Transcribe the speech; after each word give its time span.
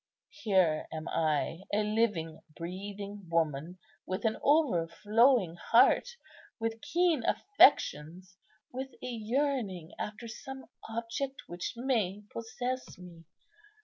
Here 0.31 0.87
am 0.91 1.07
I 1.09 1.61
a 1.71 1.83
living, 1.83 2.41
breathing 2.57 3.27
woman, 3.29 3.77
with 4.07 4.25
an 4.25 4.39
over 4.41 4.87
flowing 4.87 5.53
heart, 5.57 6.15
with 6.59 6.81
keen 6.81 7.23
affections, 7.23 8.35
with 8.71 8.95
a 9.03 9.07
yearning 9.07 9.91
after 9.99 10.27
some 10.27 10.65
object 10.89 11.43
which 11.45 11.73
may 11.77 12.23
possess 12.33 12.97
me. 12.97 13.25